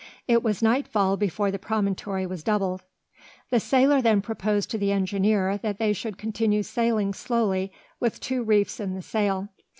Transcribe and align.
It 0.27 0.41
was 0.41 0.63
nightfall 0.63 1.15
before 1.15 1.51
the 1.51 1.59
promontory 1.59 2.25
was 2.25 2.41
doubled. 2.41 2.81
The 3.51 3.59
sailor 3.59 4.01
then 4.01 4.19
proposed 4.19 4.71
to 4.71 4.79
the 4.79 4.91
engineer 4.91 5.59
that 5.59 5.77
they 5.77 5.93
should 5.93 6.17
continue 6.17 6.63
sailing 6.63 7.13
slowly 7.13 7.71
with 7.99 8.19
two 8.19 8.41
reefs 8.41 8.79
in 8.79 8.95
the 8.95 9.03
sail. 9.03 9.49